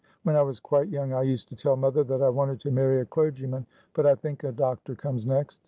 When 0.23 0.35
I 0.35 0.41
was 0.41 0.59
quite 0.59 0.87
young 0.89 1.13
I 1.13 1.21
used 1.21 1.47
to 1.49 1.55
tell 1.55 1.75
mother 1.75 2.03
that 2.05 2.23
I 2.23 2.29
wanted 2.29 2.59
to 2.61 2.71
marry 2.71 3.01
a 3.01 3.05
clergyman. 3.05 3.67
But 3.93 4.07
I 4.07 4.15
think 4.15 4.43
a 4.43 4.51
doctor 4.51 4.95
comes 4.95 5.27
next. 5.27 5.59